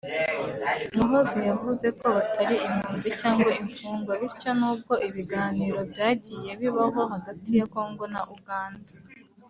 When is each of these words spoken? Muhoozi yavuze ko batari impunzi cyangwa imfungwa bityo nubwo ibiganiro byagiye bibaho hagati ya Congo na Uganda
Muhoozi 0.95 1.39
yavuze 1.49 1.87
ko 1.99 2.05
batari 2.17 2.55
impunzi 2.67 3.09
cyangwa 3.21 3.49
imfungwa 3.61 4.11
bityo 4.21 4.51
nubwo 4.59 4.93
ibiganiro 5.07 5.79
byagiye 5.91 6.51
bibaho 6.61 7.01
hagati 7.13 7.49
ya 7.59 7.65
Congo 7.73 8.03
na 8.15 8.21
Uganda 8.37 8.89